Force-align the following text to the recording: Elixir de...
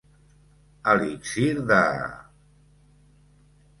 Elixir 0.93 1.61
de... 1.73 1.79